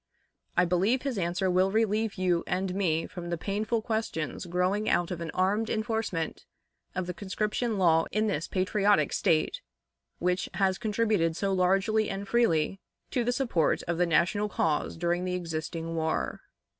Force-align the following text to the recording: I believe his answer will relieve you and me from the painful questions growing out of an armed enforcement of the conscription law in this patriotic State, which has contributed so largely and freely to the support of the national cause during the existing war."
I 0.57 0.65
believe 0.65 1.03
his 1.03 1.19
answer 1.19 1.47
will 1.47 1.69
relieve 1.69 2.15
you 2.15 2.43
and 2.47 2.73
me 2.73 3.05
from 3.05 3.29
the 3.29 3.37
painful 3.37 3.83
questions 3.83 4.47
growing 4.47 4.89
out 4.89 5.11
of 5.11 5.21
an 5.21 5.29
armed 5.35 5.69
enforcement 5.69 6.43
of 6.95 7.05
the 7.05 7.13
conscription 7.13 7.77
law 7.77 8.07
in 8.11 8.25
this 8.25 8.47
patriotic 8.47 9.13
State, 9.13 9.61
which 10.17 10.49
has 10.55 10.79
contributed 10.79 11.35
so 11.35 11.53
largely 11.53 12.09
and 12.09 12.27
freely 12.27 12.79
to 13.11 13.23
the 13.23 13.31
support 13.31 13.83
of 13.83 13.99
the 13.99 14.07
national 14.07 14.49
cause 14.49 14.97
during 14.97 15.23
the 15.23 15.35
existing 15.35 15.93
war." 15.95 16.41